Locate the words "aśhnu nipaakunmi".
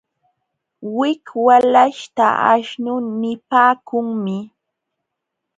2.53-4.37